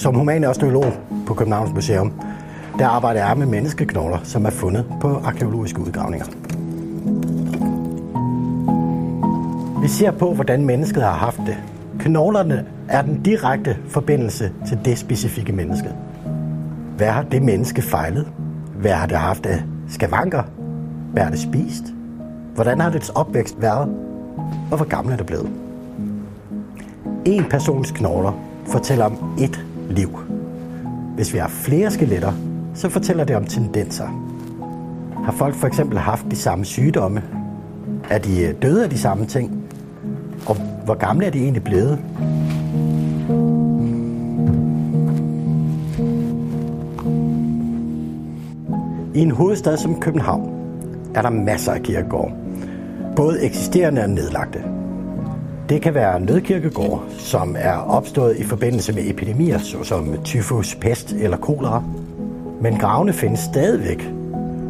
[0.00, 0.92] Som human osteolog
[1.26, 2.12] på Københavns Museum,
[2.78, 6.26] der arbejder jeg med menneskeknogler, som er fundet på arkeologiske udgravninger.
[9.82, 11.56] Vi ser på, hvordan mennesket har haft det.
[11.98, 15.88] Knoglerne er den direkte forbindelse til det specifikke menneske.
[16.96, 18.28] Hvad har det menneske fejlet?
[18.76, 20.42] Hvad har det haft af skavanker?
[21.12, 21.84] Hvad har det spist?
[22.54, 23.88] Hvordan har dets opvækst været?
[24.70, 25.50] Og hvor gammel er det blevet?
[27.24, 28.32] En persons knogler
[28.66, 30.18] fortæller om et liv.
[31.14, 32.32] Hvis vi har flere skeletter,
[32.74, 34.06] så fortæller det om tendenser.
[35.24, 37.22] Har folk for eksempel haft de samme sygdomme?
[38.10, 39.64] Er de øh, døde af de samme ting?
[40.46, 41.98] Og hvor gamle er de egentlig blevet?
[49.14, 50.50] I en hovedstad som København
[51.14, 52.34] er der masser af kirkegårde.
[53.16, 54.64] Både eksisterende og nedlagte.
[55.70, 61.36] Det kan være nødkirkegård, som er opstået i forbindelse med epidemier, såsom tyfus, pest eller
[61.36, 61.84] kolera.
[62.60, 64.08] Men gravene findes stadigvæk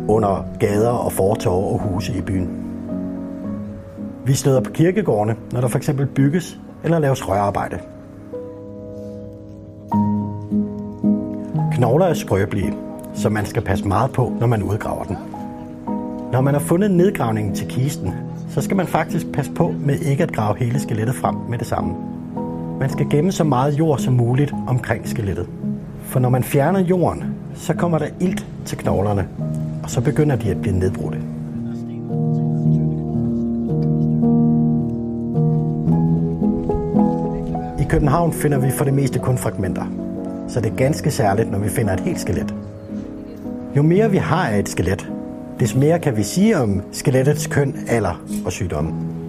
[0.08, 2.50] under gader og fortorv og huse i byen.
[4.24, 7.78] Vi støder på kirkegårdene, når der for eksempel bygges eller laves rørarbejde.
[11.72, 12.74] Knogler er skrøbelige,
[13.14, 15.16] så man skal passe meget på, når man udgraver den.
[16.32, 18.12] Når man har fundet nedgravningen til kisten,
[18.48, 21.66] så skal man faktisk passe på med ikke at grave hele skelettet frem med det
[21.66, 21.94] samme.
[22.80, 25.48] Man skal gemme så meget jord som muligt omkring skelettet.
[26.02, 29.28] For når man fjerner jorden, så kommer der ilt til knoglerne,
[29.82, 31.18] og så begynder de at blive nedbrudte.
[37.80, 39.84] I København finder vi for det meste kun fragmenter,
[40.48, 42.54] så det er ganske særligt, når vi finder et helt skelet.
[43.76, 45.10] Jo mere vi har af et skelet,
[45.60, 49.19] des mere kan vi sige om skelettets køn, alder og sygdomme.